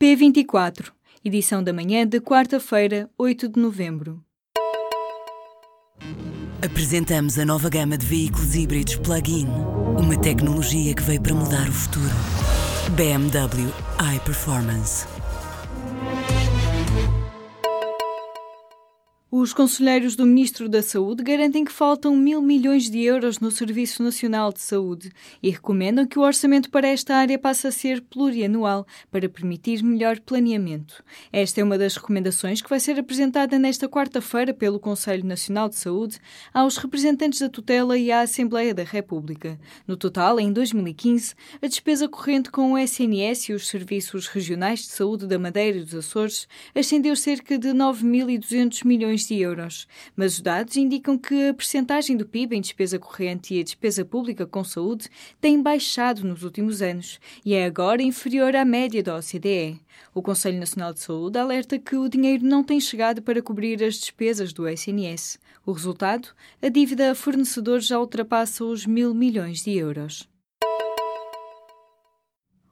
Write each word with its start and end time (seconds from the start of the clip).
P24, 0.00 0.92
edição 1.22 1.62
da 1.62 1.74
manhã 1.74 2.06
de 2.06 2.22
quarta-feira, 2.22 3.10
8 3.18 3.50
de 3.50 3.60
novembro. 3.60 4.24
Apresentamos 6.64 7.38
a 7.38 7.44
nova 7.44 7.68
gama 7.68 7.98
de 7.98 8.06
veículos 8.06 8.54
híbridos 8.54 8.96
plug-in. 8.96 9.46
Uma 9.98 10.18
tecnologia 10.18 10.94
que 10.94 11.02
veio 11.02 11.20
para 11.20 11.34
mudar 11.34 11.68
o 11.68 11.72
futuro. 11.72 12.14
BMW 12.96 13.70
iPerformance. 14.16 15.06
Os 19.40 19.54
conselheiros 19.54 20.16
do 20.16 20.26
Ministro 20.26 20.68
da 20.68 20.82
Saúde 20.82 21.22
garantem 21.22 21.64
que 21.64 21.72
faltam 21.72 22.14
mil 22.14 22.42
milhões 22.42 22.90
de 22.90 23.00
euros 23.00 23.40
no 23.40 23.50
Serviço 23.50 24.02
Nacional 24.02 24.52
de 24.52 24.60
Saúde 24.60 25.10
e 25.42 25.48
recomendam 25.48 26.06
que 26.06 26.18
o 26.18 26.22
orçamento 26.22 26.68
para 26.68 26.86
esta 26.86 27.16
área 27.16 27.38
passe 27.38 27.66
a 27.66 27.70
ser 27.70 28.02
plurianual 28.02 28.86
para 29.10 29.30
permitir 29.30 29.82
melhor 29.82 30.20
planeamento. 30.20 31.02
Esta 31.32 31.62
é 31.62 31.64
uma 31.64 31.78
das 31.78 31.96
recomendações 31.96 32.60
que 32.60 32.68
vai 32.68 32.78
ser 32.78 32.98
apresentada 32.98 33.58
nesta 33.58 33.88
quarta-feira 33.88 34.52
pelo 34.52 34.78
Conselho 34.78 35.24
Nacional 35.24 35.70
de 35.70 35.76
Saúde 35.76 36.18
aos 36.52 36.76
representantes 36.76 37.40
da 37.40 37.48
tutela 37.48 37.96
e 37.96 38.12
à 38.12 38.20
Assembleia 38.20 38.74
da 38.74 38.84
República. 38.84 39.58
No 39.86 39.96
total, 39.96 40.38
em 40.38 40.52
2015, 40.52 41.34
a 41.62 41.66
despesa 41.66 42.06
corrente 42.06 42.50
com 42.50 42.72
o 42.72 42.78
SNS 42.78 43.48
e 43.48 43.52
os 43.54 43.68
Serviços 43.68 44.26
Regionais 44.26 44.80
de 44.80 44.88
Saúde 44.88 45.26
da 45.26 45.38
Madeira 45.38 45.78
e 45.78 45.82
dos 45.82 45.94
Açores 45.94 46.46
ascendeu 46.74 47.16
cerca 47.16 47.56
de 47.56 47.68
9.200 47.68 48.84
milhões 48.84 49.29
de 49.29 49.29
euros, 49.34 49.86
mas 50.16 50.34
os 50.34 50.40
dados 50.40 50.76
indicam 50.76 51.18
que 51.18 51.48
a 51.48 51.54
percentagem 51.54 52.16
do 52.16 52.26
PIB 52.26 52.56
em 52.56 52.60
despesa 52.60 52.98
corrente 52.98 53.54
e 53.54 53.60
a 53.60 53.64
despesa 53.64 54.04
pública 54.04 54.46
com 54.46 54.64
saúde 54.64 55.08
tem 55.40 55.62
baixado 55.62 56.24
nos 56.24 56.42
últimos 56.42 56.80
anos 56.80 57.20
e 57.44 57.54
é 57.54 57.64
agora 57.64 58.02
inferior 58.02 58.54
à 58.56 58.64
média 58.64 59.02
da 59.02 59.16
OCDE. 59.16 59.80
O 60.14 60.22
Conselho 60.22 60.58
Nacional 60.58 60.92
de 60.92 61.00
Saúde 61.00 61.38
alerta 61.38 61.78
que 61.78 61.96
o 61.96 62.08
dinheiro 62.08 62.44
não 62.44 62.64
tem 62.64 62.80
chegado 62.80 63.20
para 63.20 63.42
cobrir 63.42 63.82
as 63.82 63.96
despesas 63.96 64.52
do 64.52 64.68
SNS. 64.68 65.38
O 65.66 65.72
resultado? 65.72 66.28
A 66.62 66.68
dívida 66.68 67.10
a 67.10 67.14
fornecedores 67.14 67.86
já 67.86 67.98
ultrapassa 67.98 68.64
os 68.64 68.86
mil 68.86 69.12
milhões 69.12 69.62
de 69.62 69.72
euros. 69.76 70.29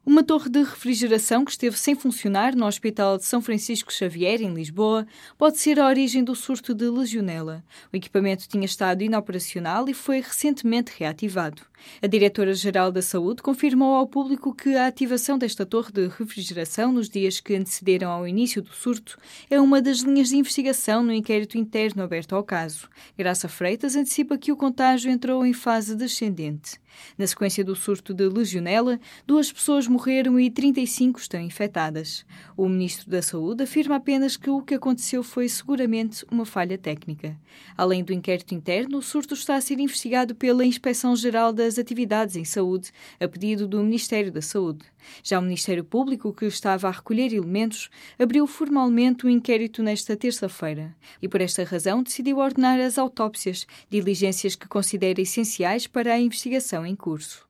Uma 0.09 0.25
torre 0.25 0.49
de 0.49 0.61
refrigeração 0.61 1.45
que 1.45 1.51
esteve 1.51 1.77
sem 1.77 1.95
funcionar 1.95 2.57
no 2.57 2.65
Hospital 2.65 3.19
de 3.19 3.27
São 3.27 3.43
Francisco 3.43 3.93
Xavier, 3.93 4.41
em 4.41 4.55
Lisboa, 4.55 5.07
pode 5.37 5.59
ser 5.59 5.79
a 5.79 5.87
origem 5.87 6.25
do 6.25 6.35
surto 6.35 6.73
de 6.73 6.89
legionela. 6.89 7.63
O 7.93 7.97
equipamento 7.99 8.49
tinha 8.49 8.65
estado 8.65 9.03
inoperacional 9.03 9.87
e 9.87 9.93
foi 9.93 10.23
recentemente 10.23 10.93
reativado. 10.97 11.61
A 12.03 12.07
diretora-geral 12.07 12.91
da 12.91 13.03
Saúde 13.03 13.43
confirmou 13.43 13.95
ao 13.95 14.07
público 14.07 14.55
que 14.55 14.75
a 14.77 14.87
ativação 14.87 15.37
desta 15.37 15.67
torre 15.67 15.93
de 15.93 16.09
refrigeração 16.09 16.91
nos 16.91 17.11
dias 17.11 17.39
que 17.39 17.55
antecederam 17.55 18.11
ao 18.11 18.27
início 18.27 18.63
do 18.63 18.73
surto 18.73 19.19
é 19.51 19.61
uma 19.61 19.81
das 19.83 19.99
linhas 19.99 20.31
de 20.31 20.39
investigação 20.39 21.03
no 21.03 21.13
inquérito 21.13 21.59
interno 21.59 22.03
aberto 22.03 22.35
ao 22.35 22.43
caso. 22.43 22.89
Graça 23.17 23.47
Freitas 23.47 23.95
antecipa 23.95 24.39
que 24.39 24.51
o 24.51 24.57
contágio 24.57 25.11
entrou 25.11 25.45
em 25.45 25.53
fase 25.53 25.95
descendente. 25.95 26.81
Na 27.17 27.27
sequência 27.27 27.65
do 27.65 27.77
surto 27.77 28.13
de 28.13 28.27
legionela, 28.29 28.99
duas 29.25 29.53
pessoas 29.53 29.87
morreram 29.87 29.98
e 30.39 30.51
35 30.51 31.19
estão 31.19 31.41
infectadas. 31.41 32.25
O 32.57 32.69
ministro 32.69 33.11
da 33.11 33.21
Saúde 33.21 33.65
afirma 33.65 33.97
apenas 33.97 34.37
que 34.37 34.49
o 34.49 34.63
que 34.63 34.75
aconteceu 34.75 35.23
foi 35.23 35.49
seguramente 35.49 36.25
uma 36.31 36.45
falha 36.45 36.79
técnica. 36.79 37.37
Além 37.77 38.05
do 38.05 38.13
inquérito 38.13 38.55
interno, 38.55 38.99
o 38.99 39.03
surto 39.03 39.35
está 39.35 39.57
a 39.57 39.61
ser 39.61 39.81
investigado 39.81 40.35
pela 40.35 40.65
Inspeção-Geral 40.65 41.53
das 41.53 41.79
Atividades 41.79 42.37
em 42.37 42.45
Saúde, 42.45 42.93
a 43.19 43.27
pedido 43.27 43.67
do 43.67 43.83
Ministério 43.83 44.31
da 44.31 44.41
Saúde. 44.43 44.85
Já 45.23 45.39
o 45.39 45.43
Ministério 45.43 45.83
Público, 45.83 46.33
que 46.33 46.45
estava 46.45 46.87
a 46.87 46.93
recolher 46.93 47.33
elementos, 47.33 47.91
abriu 48.19 48.47
formalmente 48.47 49.27
o 49.27 49.31
inquérito 49.31 49.83
nesta 49.83 50.17
terça-feira 50.17 50.95
e, 51.21 51.27
por 51.27 51.41
esta 51.41 51.65
razão, 51.65 52.03
decidiu 52.03 52.39
ordenar 52.39 52.79
as 52.79 52.99
autópsias, 52.99 53.67
diligências 53.91 54.55
que 54.55 54.69
considera 54.69 55.21
essenciais 55.21 55.87
para 55.87 56.13
a 56.13 56.21
investigação 56.21 56.87
em 56.87 56.95
curso. 56.95 57.48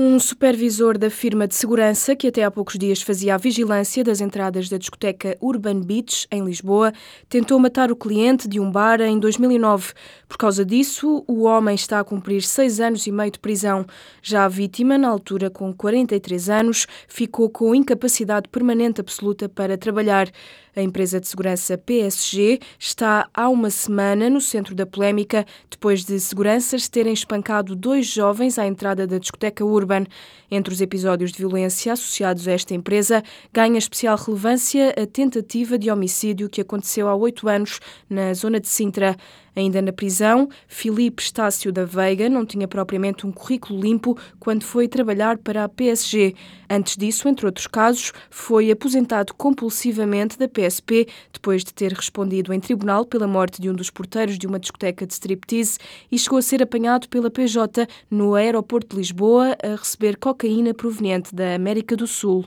Um 0.00 0.16
supervisor 0.20 0.96
da 0.96 1.10
firma 1.10 1.48
de 1.48 1.56
segurança, 1.56 2.14
que 2.14 2.28
até 2.28 2.44
há 2.44 2.50
poucos 2.52 2.78
dias 2.78 3.02
fazia 3.02 3.34
a 3.34 3.36
vigilância 3.36 4.04
das 4.04 4.20
entradas 4.20 4.68
da 4.68 4.78
discoteca 4.78 5.36
Urban 5.40 5.80
Beach, 5.80 6.24
em 6.30 6.44
Lisboa, 6.44 6.92
tentou 7.28 7.58
matar 7.58 7.90
o 7.90 7.96
cliente 7.96 8.46
de 8.46 8.60
um 8.60 8.70
bar 8.70 9.00
em 9.00 9.18
2009. 9.18 9.94
Por 10.28 10.38
causa 10.38 10.64
disso, 10.64 11.24
o 11.26 11.42
homem 11.42 11.74
está 11.74 11.98
a 11.98 12.04
cumprir 12.04 12.42
seis 12.42 12.78
anos 12.78 13.08
e 13.08 13.10
meio 13.10 13.32
de 13.32 13.40
prisão. 13.40 13.84
Já 14.22 14.44
a 14.44 14.48
vítima, 14.48 14.96
na 14.96 15.08
altura 15.08 15.50
com 15.50 15.74
43 15.74 16.48
anos, 16.48 16.86
ficou 17.08 17.50
com 17.50 17.74
incapacidade 17.74 18.48
permanente 18.48 19.00
absoluta 19.00 19.48
para 19.48 19.76
trabalhar. 19.76 20.30
A 20.78 20.80
empresa 20.80 21.18
de 21.18 21.26
segurança 21.26 21.76
PSG 21.76 22.60
está 22.78 23.28
há 23.34 23.48
uma 23.48 23.68
semana 23.68 24.30
no 24.30 24.40
centro 24.40 24.76
da 24.76 24.86
polémica 24.86 25.44
depois 25.68 26.04
de 26.04 26.20
seguranças 26.20 26.86
terem 26.86 27.12
espancado 27.12 27.74
dois 27.74 28.06
jovens 28.06 28.60
à 28.60 28.64
entrada 28.64 29.04
da 29.04 29.18
discoteca 29.18 29.64
Urban. 29.64 30.04
Entre 30.48 30.72
os 30.72 30.80
episódios 30.80 31.32
de 31.32 31.38
violência 31.38 31.92
associados 31.92 32.46
a 32.46 32.52
esta 32.52 32.74
empresa, 32.74 33.24
ganha 33.52 33.76
especial 33.76 34.16
relevância 34.16 34.90
a 34.90 35.04
tentativa 35.04 35.76
de 35.76 35.90
homicídio 35.90 36.48
que 36.48 36.60
aconteceu 36.60 37.08
há 37.08 37.14
oito 37.16 37.48
anos 37.48 37.80
na 38.08 38.32
zona 38.32 38.60
de 38.60 38.68
Sintra. 38.68 39.16
Ainda 39.54 39.82
na 39.82 39.92
prisão, 39.92 40.48
Filipe 40.66 41.22
Estácio 41.22 41.72
da 41.72 41.84
Veiga 41.84 42.28
não 42.28 42.46
tinha 42.46 42.68
propriamente 42.68 43.26
um 43.26 43.32
currículo 43.32 43.80
limpo 43.80 44.16
quando 44.38 44.64
foi 44.64 44.88
trabalhar 44.88 45.38
para 45.38 45.64
a 45.64 45.68
PSG. 45.68 46.34
Antes 46.70 46.96
disso, 46.96 47.28
entre 47.28 47.46
outros 47.46 47.66
casos, 47.66 48.12
foi 48.30 48.70
aposentado 48.70 49.34
compulsivamente 49.34 50.38
da 50.38 50.48
PSP 50.48 51.06
depois 51.32 51.64
de 51.64 51.72
ter 51.72 51.92
respondido 51.92 52.52
em 52.52 52.60
tribunal 52.60 53.04
pela 53.04 53.26
morte 53.26 53.60
de 53.60 53.70
um 53.70 53.74
dos 53.74 53.90
porteiros 53.90 54.38
de 54.38 54.46
uma 54.46 54.58
discoteca 54.58 55.06
de 55.06 55.12
striptease 55.12 55.78
e 56.10 56.18
chegou 56.18 56.38
a 56.38 56.42
ser 56.42 56.62
apanhado 56.62 57.08
pela 57.08 57.30
PJ 57.30 57.86
no 58.10 58.34
aeroporto 58.34 58.94
de 58.94 58.96
Lisboa 58.96 59.56
a 59.62 59.76
receber 59.76 60.16
cocaína 60.16 60.74
proveniente 60.74 61.34
da 61.34 61.54
América 61.54 61.96
do 61.96 62.06
Sul. 62.06 62.44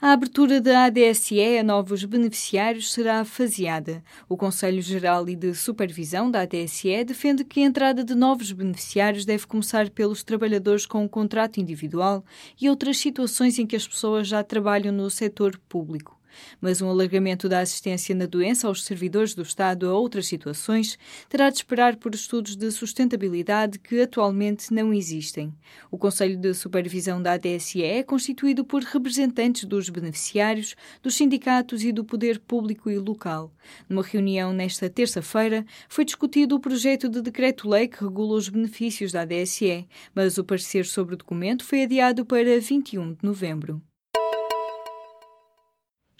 A 0.00 0.12
abertura 0.12 0.60
da 0.60 0.84
ADSE 0.84 1.58
a 1.58 1.62
novos 1.64 2.04
beneficiários 2.04 2.92
será 2.92 3.24
faseada. 3.24 4.00
O 4.28 4.36
Conselho 4.36 4.80
Geral 4.80 5.28
e 5.28 5.34
de 5.34 5.52
Supervisão 5.54 6.30
da 6.30 6.42
ADSE 6.42 7.02
defende 7.04 7.44
que 7.44 7.58
a 7.58 7.64
entrada 7.64 8.04
de 8.04 8.14
novos 8.14 8.52
beneficiários 8.52 9.24
deve 9.24 9.44
começar 9.48 9.90
pelos 9.90 10.22
trabalhadores 10.22 10.86
com 10.86 11.02
um 11.02 11.08
contrato 11.08 11.58
individual 11.58 12.24
e 12.60 12.70
outras 12.70 12.98
situações 12.98 13.58
em 13.58 13.66
que 13.66 13.74
as 13.74 13.88
pessoas 13.88 14.28
já 14.28 14.44
trabalham 14.44 14.92
no 14.92 15.10
setor 15.10 15.58
público 15.68 16.17
mas 16.60 16.80
um 16.82 16.88
alargamento 16.88 17.48
da 17.48 17.60
assistência 17.60 18.14
na 18.14 18.26
doença 18.26 18.66
aos 18.66 18.84
servidores 18.84 19.34
do 19.34 19.42
Estado 19.42 19.88
a 19.88 19.94
outras 19.94 20.26
situações 20.26 20.98
terá 21.28 21.50
de 21.50 21.56
esperar 21.56 21.96
por 21.96 22.14
estudos 22.14 22.56
de 22.56 22.70
sustentabilidade 22.70 23.78
que 23.78 24.00
atualmente 24.00 24.72
não 24.72 24.92
existem. 24.92 25.54
O 25.90 25.98
Conselho 25.98 26.36
de 26.36 26.54
Supervisão 26.54 27.20
da 27.20 27.32
ADSE 27.32 27.82
é 27.82 28.02
constituído 28.02 28.64
por 28.64 28.82
representantes 28.82 29.64
dos 29.64 29.88
beneficiários, 29.88 30.74
dos 31.02 31.14
sindicatos 31.14 31.82
e 31.84 31.92
do 31.92 32.04
poder 32.04 32.38
público 32.38 32.90
e 32.90 32.98
local. 32.98 33.52
Numa 33.88 34.02
reunião 34.02 34.52
nesta 34.52 34.88
terça-feira, 34.88 35.64
foi 35.88 36.04
discutido 36.04 36.56
o 36.56 36.60
projeto 36.60 37.08
de 37.08 37.22
decreto-lei 37.22 37.88
que 37.88 38.02
regula 38.02 38.36
os 38.36 38.48
benefícios 38.48 39.12
da 39.12 39.22
ADSE, 39.22 39.86
mas 40.14 40.38
o 40.38 40.44
parecer 40.44 40.84
sobre 40.86 41.14
o 41.14 41.18
documento 41.18 41.64
foi 41.64 41.82
adiado 41.82 42.24
para 42.24 42.58
21 42.60 43.14
de 43.14 43.18
novembro. 43.22 43.82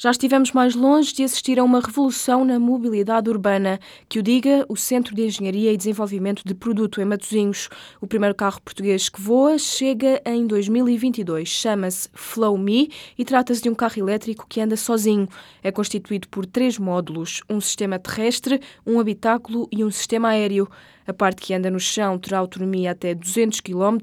Já 0.01 0.13
estivemos 0.13 0.53
mais 0.53 0.77
longe 0.77 1.13
de 1.13 1.25
assistir 1.25 1.59
a 1.59 1.65
uma 1.65 1.81
revolução 1.81 2.45
na 2.45 2.57
mobilidade 2.57 3.29
urbana. 3.29 3.81
Que 4.09 4.21
o 4.21 4.23
diga 4.23 4.65
o 4.69 4.77
Centro 4.77 5.13
de 5.13 5.23
Engenharia 5.25 5.73
e 5.73 5.77
Desenvolvimento 5.77 6.45
de 6.47 6.55
Produto 6.55 7.01
em 7.01 7.05
Matosinhos. 7.05 7.69
O 8.01 8.07
primeiro 8.07 8.33
carro 8.33 8.63
português 8.63 9.09
que 9.09 9.21
voa 9.21 9.59
chega 9.59 10.23
em 10.25 10.47
2022. 10.47 11.49
Chama-se 11.49 12.09
Flow 12.15 12.57
Me 12.57 12.93
e 13.19 13.25
trata-se 13.25 13.61
de 13.61 13.69
um 13.69 13.75
carro 13.75 13.99
elétrico 13.99 14.47
que 14.49 14.61
anda 14.61 14.77
sozinho. 14.77 15.29
É 15.65 15.73
constituído 15.73 16.29
por 16.29 16.47
três 16.47 16.79
módulos: 16.79 17.43
um 17.51 17.61
sistema 17.61 17.99
terrestre, 17.99 18.61
um 18.87 19.01
habitáculo 19.01 19.67
e 19.73 19.85
um 19.85 19.91
sistema 19.91 20.29
aéreo. 20.29 20.69
A 21.09 21.15
parte 21.15 21.41
que 21.41 21.55
anda 21.55 21.71
no 21.71 21.81
chão 21.81 22.19
terá 22.19 22.37
autonomia 22.37 22.91
até 22.91 23.15
200 23.15 23.63
km 23.63 23.97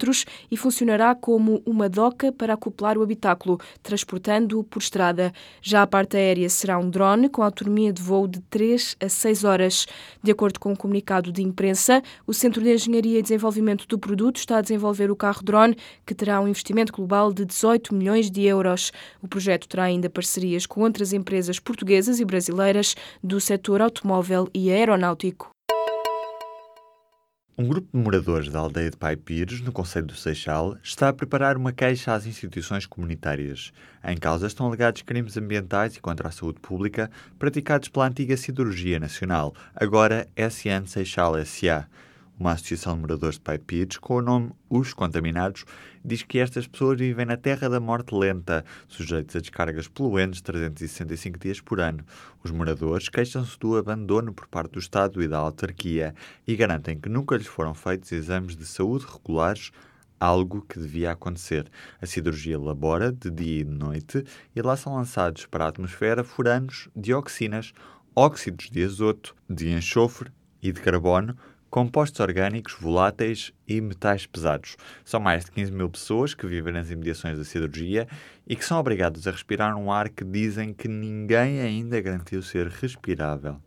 e 0.50 0.58
funcionará 0.58 1.14
como 1.14 1.62
uma 1.64 1.88
doca 1.88 2.32
para 2.32 2.56
acoplar 2.56 2.98
o 2.98 3.04
habitáculo, 3.04 3.60
transportando-o 3.84 4.64
por 4.64 4.82
estrada. 4.82 5.32
Já 5.62 5.84
a 5.84 5.88
parte 5.88 6.18
aérea 6.18 6.50
será 6.50 6.80
um 6.80 6.90
drone 6.90 7.30
com 7.30 7.44
autonomia 7.44 7.94
de 7.94 8.02
voo 8.02 8.28
de 8.28 8.40
3 8.50 8.98
a 9.00 9.08
6 9.08 9.44
horas. 9.44 9.86
De 10.24 10.32
acordo 10.32 10.60
com 10.60 10.72
um 10.72 10.76
comunicado 10.76 11.32
de 11.32 11.44
imprensa, 11.44 12.02
o 12.26 12.34
Centro 12.34 12.60
de 12.64 12.74
Engenharia 12.74 13.20
e 13.20 13.22
Desenvolvimento 13.22 13.88
do 13.88 14.00
Produto 14.00 14.38
está 14.38 14.58
a 14.58 14.62
desenvolver 14.62 15.12
o 15.12 15.16
carro 15.16 15.44
drone, 15.44 15.78
que 16.08 16.16
terá 16.16 16.42
um 16.42 16.48
investimento 16.48 16.92
global 16.92 17.32
de 17.32 17.46
18 17.46 17.94
milhões 17.94 18.32
de 18.32 18.42
euros. 18.46 18.92
O 19.22 19.28
projeto 19.28 19.68
terá 19.68 19.84
ainda 19.84 20.10
parcerias 20.10 20.66
com 20.66 20.82
outras 20.82 21.14
empresas 21.14 21.60
portuguesas 21.60 22.20
e 22.20 22.26
brasileiras 22.26 22.96
do 23.24 23.40
setor 23.40 23.80
automóvel 23.80 24.50
e 24.56 24.72
aeronáutico. 24.72 25.55
Um 27.58 27.70
grupo 27.70 27.88
de 27.98 28.04
moradores 28.04 28.50
da 28.50 28.60
aldeia 28.60 28.92
de 28.92 28.98
Pai 28.98 29.16
Pires, 29.16 29.62
no 29.62 29.72
Conselho 29.72 30.08
do 30.08 30.14
Seixal, 30.14 30.76
está 30.84 31.08
a 31.08 31.14
preparar 31.14 31.56
uma 31.56 31.72
queixa 31.72 32.14
às 32.14 32.26
instituições 32.26 32.86
comunitárias. 32.86 33.72
Em 34.04 34.18
causa 34.18 34.48
estão 34.48 34.66
alegados 34.66 35.04
crimes 35.04 35.38
ambientais 35.38 35.96
e 35.96 36.02
contra 36.02 36.28
a 36.28 36.32
saúde 36.34 36.60
pública 36.60 37.10
praticados 37.40 37.88
pela 37.88 38.08
antiga 38.08 38.36
Siderurgia 38.36 39.00
Nacional, 39.00 39.56
agora 39.74 40.28
SN 40.36 40.86
Seixal 40.86 41.36
SA. 41.46 41.88
Uma 42.38 42.52
associação 42.52 42.96
de 42.96 43.02
moradores 43.02 43.36
de 43.36 43.42
Pai 43.42 43.58
Pires, 43.58 43.98
com 43.98 44.16
o 44.16 44.22
nome 44.22 44.52
Os 44.70 44.94
Contaminados, 44.94 45.64
diz 46.04 46.22
que 46.22 46.38
estas 46.38 46.68
pessoas 46.68 47.00
vivem 47.00 47.26
na 47.26 47.38
terra 47.38 47.70
da 47.70 47.80
morte 47.80 48.14
lenta, 48.14 48.66
sujeitos 48.90 49.38
a 49.38 49.40
descargas 49.40 49.88
poluentes 49.88 50.42
365 50.42 51.40
dias 51.40 51.62
por 51.62 51.80
ano. 51.80 52.04
Os 52.44 52.52
moradores 52.52 53.08
queixam-se 53.08 53.58
do 53.58 53.78
abandono 53.78 54.34
por 54.34 54.48
parte 54.48 54.74
do 54.74 54.80
Estado 54.80 55.24
e 55.24 55.30
da 55.30 55.38
autarquia 55.38 56.14
e 56.46 56.58
garantem 56.58 57.00
que 57.00 57.08
nunca 57.08 57.38
lhes 57.38 57.48
foram 57.48 57.74
feitos 57.74 58.12
exames 58.12 58.58
de 58.58 58.66
saúde 58.66 59.06
regulares 59.06 59.72
algo 60.20 60.62
que 60.62 60.78
devia 60.78 61.12
acontecer. 61.12 61.72
A 62.02 62.06
siderurgia 62.06 62.60
labora 62.60 63.14
de 63.14 63.32
dia 63.32 63.62
e 63.62 63.64
de 63.64 63.72
noite 63.72 64.26
e 64.54 64.62
lá 64.62 64.76
são 64.76 64.96
lançados 64.96 65.46
para 65.46 65.64
a 65.64 65.68
atmosfera 65.70 66.22
furanos, 66.22 66.90
dioxinas, 66.94 67.72
óxidos 68.14 68.70
de 68.70 68.84
azoto, 68.84 69.34
de 69.50 69.70
enxofre 69.70 70.32
e 70.62 70.74
de 70.74 70.82
carbono 70.82 71.38
compostos 71.76 72.22
orgânicos, 72.22 72.74
voláteis 72.80 73.52
e 73.68 73.82
metais 73.82 74.26
pesados. 74.26 74.78
São 75.04 75.20
mais 75.20 75.44
de 75.44 75.52
15 75.52 75.74
mil 75.74 75.90
pessoas 75.90 76.34
que 76.34 76.48
vivem 76.48 76.72
nas 76.72 76.90
imediações 76.90 77.38
da 77.38 77.44
cirurgia 77.44 78.08
e 78.48 78.56
que 78.56 78.64
são 78.64 78.80
obrigados 78.80 79.28
a 79.28 79.32
respirar 79.32 79.76
um 79.76 79.92
ar 79.92 80.08
que 80.08 80.24
dizem 80.24 80.74
que 80.74 80.88
ninguém 80.88 81.60
ainda 81.60 82.00
garantiu 82.00 82.42
ser 82.42 82.68
respirável. 82.68 83.60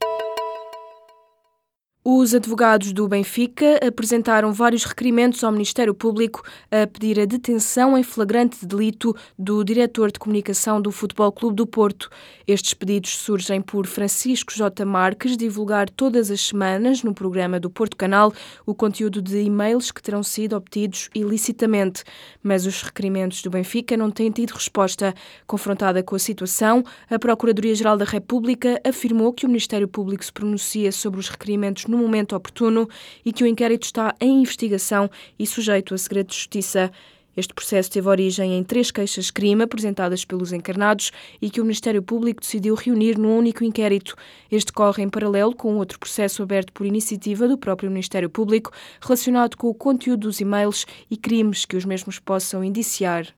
Os 2.10 2.34
advogados 2.34 2.90
do 2.94 3.06
Benfica 3.06 3.78
apresentaram 3.86 4.50
vários 4.50 4.82
requerimentos 4.84 5.44
ao 5.44 5.52
Ministério 5.52 5.92
Público 5.92 6.42
a 6.70 6.86
pedir 6.86 7.20
a 7.20 7.26
detenção 7.26 7.98
em 7.98 8.02
flagrante 8.02 8.60
de 8.60 8.66
delito 8.66 9.14
do 9.38 9.62
diretor 9.62 10.10
de 10.10 10.18
comunicação 10.18 10.80
do 10.80 10.90
Futebol 10.90 11.30
Clube 11.30 11.56
do 11.56 11.66
Porto. 11.66 12.08
Estes 12.46 12.72
pedidos 12.72 13.10
surgem 13.10 13.60
por 13.60 13.86
Francisco 13.86 14.54
J. 14.54 14.86
Marques 14.86 15.36
divulgar 15.36 15.90
todas 15.90 16.30
as 16.30 16.40
semanas 16.40 17.02
no 17.02 17.12
programa 17.12 17.60
do 17.60 17.68
Porto 17.68 17.94
Canal 17.94 18.32
o 18.64 18.74
conteúdo 18.74 19.20
de 19.20 19.42
e-mails 19.42 19.92
que 19.92 20.02
terão 20.02 20.22
sido 20.22 20.56
obtidos 20.56 21.10
ilicitamente. 21.14 22.04
Mas 22.42 22.64
os 22.64 22.80
requerimentos 22.80 23.42
do 23.42 23.50
Benfica 23.50 23.98
não 23.98 24.10
têm 24.10 24.30
tido 24.30 24.52
resposta. 24.52 25.14
Confrontada 25.46 26.02
com 26.02 26.16
a 26.16 26.18
situação, 26.18 26.82
a 27.10 27.18
Procuradoria-Geral 27.18 27.98
da 27.98 28.06
República 28.06 28.80
afirmou 28.82 29.30
que 29.30 29.44
o 29.44 29.48
Ministério 29.48 29.86
Público 29.86 30.24
se 30.24 30.32
pronuncia 30.32 30.90
sobre 30.90 31.20
os 31.20 31.28
requerimentos 31.28 31.84
no 31.84 31.97
momento 31.98 32.34
oportuno 32.34 32.88
e 33.24 33.32
que 33.32 33.44
o 33.44 33.46
inquérito 33.46 33.84
está 33.84 34.14
em 34.20 34.40
investigação 34.40 35.10
e 35.38 35.46
sujeito 35.46 35.94
a 35.94 35.98
segredo 35.98 36.28
de 36.28 36.36
justiça. 36.36 36.90
Este 37.38 37.54
processo 37.54 37.88
teve 37.88 38.08
origem 38.08 38.58
em 38.58 38.64
três 38.64 38.90
queixas-crime 38.90 39.62
apresentadas 39.62 40.24
pelos 40.24 40.52
encarnados 40.52 41.12
e 41.40 41.48
que 41.48 41.60
o 41.60 41.64
Ministério 41.64 42.02
Público 42.02 42.40
decidiu 42.40 42.74
reunir 42.74 43.16
num 43.16 43.38
único 43.38 43.62
inquérito. 43.62 44.16
Este 44.50 44.72
corre 44.72 45.04
em 45.04 45.08
paralelo 45.08 45.54
com 45.54 45.76
outro 45.76 46.00
processo 46.00 46.42
aberto 46.42 46.72
por 46.72 46.84
iniciativa 46.84 47.46
do 47.46 47.56
próprio 47.56 47.90
Ministério 47.90 48.28
Público 48.28 48.72
relacionado 49.00 49.56
com 49.56 49.68
o 49.68 49.74
conteúdo 49.74 50.22
dos 50.22 50.40
e-mails 50.40 50.84
e 51.08 51.16
crimes 51.16 51.64
que 51.64 51.76
os 51.76 51.84
mesmos 51.84 52.18
possam 52.18 52.64
indiciar. 52.64 53.37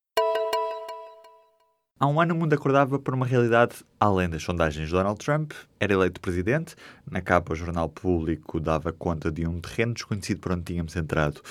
Há 2.01 2.07
um 2.07 2.19
ano 2.19 2.33
o 2.33 2.37
mundo 2.39 2.51
acordava 2.53 2.97
por 2.97 3.13
uma 3.13 3.27
realidade 3.27 3.75
além 3.99 4.27
das 4.27 4.41
sondagens. 4.41 4.89
Donald 4.89 5.23
Trump 5.23 5.51
era 5.79 5.93
eleito 5.93 6.19
presidente. 6.19 6.75
Na 7.05 7.21
capa, 7.21 7.53
o 7.53 7.55
jornal 7.55 7.87
público 7.87 8.59
dava 8.59 8.91
conta 8.91 9.31
de 9.31 9.45
um 9.45 9.61
terreno 9.61 9.93
desconhecido 9.93 10.39
por 10.39 10.51
onde 10.51 10.63
tínhamos 10.63 10.95
entrado. 10.95 11.43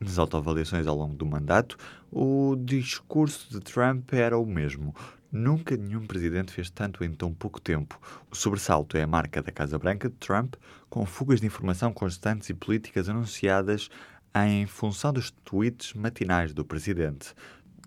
Nas 0.00 0.18
autoavaliações 0.18 0.86
ao 0.86 0.96
longo 0.96 1.14
do 1.14 1.26
mandato, 1.26 1.76
o 2.10 2.56
discurso 2.58 3.50
de 3.50 3.60
Trump 3.60 4.10
era 4.14 4.38
o 4.38 4.46
mesmo. 4.46 4.94
Nunca 5.30 5.76
nenhum 5.76 6.06
presidente 6.06 6.52
fez 6.52 6.70
tanto 6.70 7.04
em 7.04 7.12
tão 7.12 7.34
pouco 7.34 7.60
tempo. 7.60 8.00
O 8.30 8.34
sobressalto 8.34 8.96
é 8.96 9.02
a 9.02 9.06
marca 9.06 9.42
da 9.42 9.52
Casa 9.52 9.78
Branca 9.78 10.08
de 10.08 10.16
Trump, 10.16 10.54
com 10.88 11.04
fugas 11.04 11.38
de 11.38 11.46
informação 11.46 11.92
constantes 11.92 12.48
e 12.48 12.54
políticas 12.54 13.10
anunciadas 13.10 13.90
em 14.34 14.66
função 14.66 15.12
dos 15.12 15.30
tweets 15.44 15.92
matinais 15.94 16.52
do 16.54 16.64
presidente. 16.64 17.34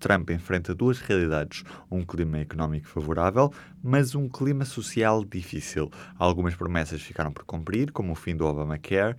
Trump 0.01 0.31
enfrenta 0.31 0.75
duas 0.75 1.00
realidades: 1.00 1.63
um 1.89 2.03
clima 2.03 2.39
económico 2.39 2.88
favorável, 2.88 3.53
mas 3.81 4.15
um 4.15 4.27
clima 4.27 4.65
social 4.65 5.24
difícil. 5.24 5.89
Algumas 6.18 6.56
promessas 6.56 7.01
ficaram 7.01 7.31
por 7.31 7.45
cumprir, 7.45 7.92
como 7.92 8.12
o 8.12 8.15
fim 8.15 8.36
do 8.36 8.45
Obamacare, 8.45 9.15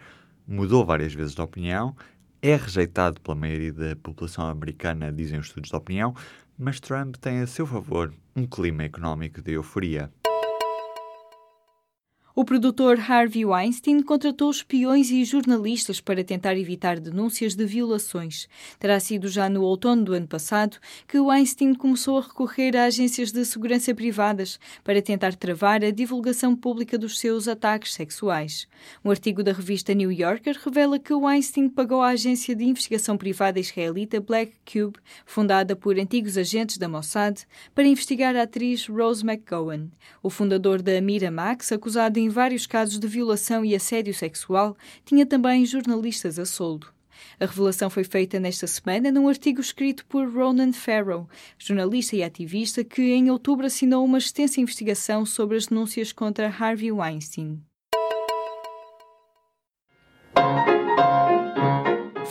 mudou 0.46 0.84
várias 0.84 1.14
vezes 1.14 1.34
de 1.34 1.40
opinião, 1.40 1.96
é 2.42 2.56
rejeitado 2.56 3.20
pela 3.20 3.36
maioria 3.36 3.72
da 3.72 3.96
população 3.96 4.46
americana, 4.46 5.12
dizem 5.12 5.38
os 5.38 5.46
estudos 5.46 5.70
de 5.70 5.76
opinião, 5.76 6.14
mas 6.58 6.80
Trump 6.80 7.14
tem 7.16 7.40
a 7.40 7.46
seu 7.46 7.66
favor 7.66 8.12
um 8.34 8.46
clima 8.46 8.82
económico 8.82 9.40
de 9.40 9.52
euforia. 9.52 10.10
O 12.34 12.46
produtor 12.46 12.98
Harvey 12.98 13.44
Weinstein 13.44 14.00
contratou 14.00 14.50
espiões 14.50 15.10
e 15.10 15.22
jornalistas 15.22 16.00
para 16.00 16.24
tentar 16.24 16.56
evitar 16.56 16.98
denúncias 16.98 17.54
de 17.54 17.66
violações. 17.66 18.48
Terá 18.78 18.98
sido 18.98 19.28
já 19.28 19.50
no 19.50 19.60
outono 19.60 20.02
do 20.02 20.14
ano 20.14 20.26
passado 20.26 20.78
que 21.06 21.20
Weinstein 21.20 21.74
começou 21.74 22.16
a 22.16 22.22
recorrer 22.22 22.74
a 22.74 22.84
agências 22.84 23.32
de 23.32 23.44
segurança 23.44 23.94
privadas 23.94 24.58
para 24.82 25.02
tentar 25.02 25.34
travar 25.34 25.84
a 25.84 25.90
divulgação 25.90 26.56
pública 26.56 26.96
dos 26.96 27.18
seus 27.18 27.46
ataques 27.46 27.92
sexuais. 27.92 28.66
Um 29.04 29.10
artigo 29.10 29.42
da 29.42 29.52
revista 29.52 29.92
New 29.92 30.10
Yorker 30.10 30.58
revela 30.64 30.98
que 30.98 31.12
Weinstein 31.12 31.68
pagou 31.68 32.00
à 32.00 32.08
agência 32.08 32.56
de 32.56 32.64
investigação 32.64 33.18
privada 33.18 33.60
israelita 33.60 34.18
Black 34.22 34.52
Cube, 34.64 34.98
fundada 35.26 35.76
por 35.76 35.98
antigos 35.98 36.38
agentes 36.38 36.78
da 36.78 36.88
Mossad, 36.88 37.42
para 37.74 37.84
investigar 37.84 38.34
a 38.36 38.44
atriz 38.44 38.86
Rose 38.86 39.22
McGowan. 39.22 39.88
O 40.22 40.30
fundador 40.30 40.80
da 40.80 40.98
Miramax, 40.98 41.72
acusado 41.72 42.21
em 42.22 42.28
vários 42.28 42.66
casos 42.66 42.98
de 42.98 43.06
violação 43.06 43.64
e 43.64 43.74
assédio 43.74 44.14
sexual, 44.14 44.76
tinha 45.04 45.26
também 45.26 45.66
jornalistas 45.66 46.38
a 46.38 46.46
soldo. 46.46 46.88
A 47.38 47.46
revelação 47.46 47.90
foi 47.90 48.04
feita 48.04 48.38
nesta 48.38 48.66
semana 48.66 49.10
num 49.10 49.28
artigo 49.28 49.60
escrito 49.60 50.04
por 50.06 50.28
Ronan 50.28 50.72
Farrow, 50.72 51.28
jornalista 51.58 52.16
e 52.16 52.22
ativista 52.22 52.84
que 52.84 53.02
em 53.02 53.30
outubro 53.30 53.66
assinou 53.66 54.04
uma 54.04 54.18
extensa 54.18 54.60
investigação 54.60 55.24
sobre 55.24 55.56
as 55.56 55.66
denúncias 55.66 56.12
contra 56.12 56.48
Harvey 56.48 56.92
Weinstein. 56.92 57.62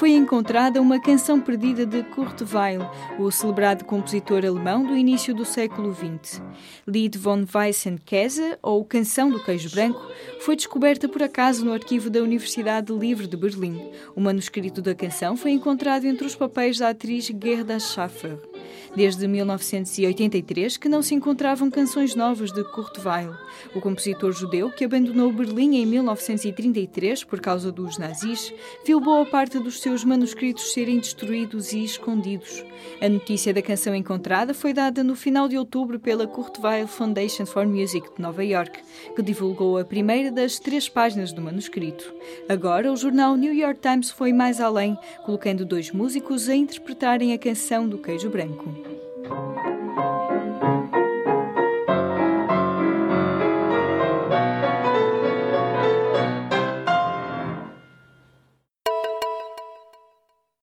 Foi 0.02 0.14
encontrada 0.14 0.82
uma 0.82 1.00
canção 1.00 1.40
perdida 1.40 1.86
de 1.86 2.02
Kurt 2.02 2.42
Weill, 2.52 2.82
o 3.20 3.30
celebrado 3.30 3.86
compositor 3.86 4.44
alemão 4.44 4.84
do 4.84 4.98
início 4.98 5.32
do 5.32 5.46
século 5.46 5.94
XX. 5.94 6.42
Lied 6.88 7.20
von 7.20 7.46
Weissen 7.54 8.00
Käse, 8.04 8.58
ou 8.64 8.84
Canção 8.84 9.30
do 9.30 9.44
Queijo 9.44 9.70
Branco, 9.70 10.02
foi 10.40 10.56
descoberta 10.56 11.08
por 11.08 11.22
acaso 11.22 11.64
no 11.64 11.72
arquivo 11.72 12.10
da 12.10 12.20
Universidade 12.20 12.92
Livre 12.92 13.28
de 13.28 13.38
Berlim. 13.38 13.92
O 14.16 14.20
manuscrito 14.20 14.82
da 14.82 14.96
canção 14.96 15.38
foi 15.38 15.52
encontrado 15.52 16.06
entre 16.06 16.26
os 16.26 16.34
papéis 16.34 16.80
da 16.80 16.90
atriz 16.90 17.26
Gerda 17.28 17.80
Schaffer 17.80 18.51
desde 18.96 19.28
1983 19.28 20.78
que 20.78 20.90
não 20.90 21.02
se 21.02 21.16
encontravam 21.16 21.70
canções 21.70 22.16
novas 22.16 22.52
de 22.52 22.64
Kurt 22.64 22.98
Weill, 23.04 23.36
o 23.76 23.82
compositor 23.82 24.32
judeu 24.32 24.70
que 24.70 24.86
abandonou 24.86 25.32
Berlim 25.32 25.78
em 25.78 25.86
1933 25.86 27.24
por 27.24 27.40
causa 27.40 27.72
dos 27.72 27.98
nazis, 27.98 28.54
viu 28.86 29.00
boa 29.00 29.26
parte 29.26 29.60
dos 29.60 29.80
seus 29.80 30.04
manuscritos 30.04 30.74
serem 30.74 31.00
destruídos 31.00 31.72
e 31.74 31.84
escondidos. 31.84 32.64
A 33.02 33.10
notícia 33.10 33.54
da 33.54 33.62
canção 33.62 33.96
encontrada 33.96 34.54
foi 34.54 34.74
dada 34.74 35.04
no 35.04 35.16
final 35.16 35.48
de 35.48 35.58
outubro 35.58 36.00
pela 36.00 36.28
Kurt 36.28 36.60
Weill 36.60 36.88
Foundation 36.88 37.46
for 37.46 37.66
Music 37.66 38.08
de 38.16 38.22
Nova 38.22 38.44
York, 38.44 38.80
que 39.16 39.22
divulgou 39.22 39.78
a 39.78 39.86
primeira 39.86 40.32
das 40.32 40.60
três 40.60 40.88
páginas 40.88 41.32
do 41.32 41.42
manuscrito. 41.42 42.14
Agora, 42.48 42.92
o 42.92 42.96
jornal 42.96 43.36
New 43.36 43.54
York 43.54 43.80
Times 43.82 44.12
foi 44.12 44.34
mais 44.34 44.60
além, 44.60 44.98
colocando 45.26 45.66
dois 45.66 45.92
músicos 45.92 46.50
a 46.50 46.56
interpretarem 46.56 47.34
a 47.34 47.38
canção 47.38 47.88
do 47.88 47.98
queijo 47.98 48.30
branco. 48.30 48.61
You. 48.64 49.11